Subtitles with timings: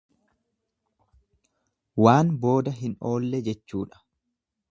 [2.05, 4.05] Waan booda hin oolle jechuudha.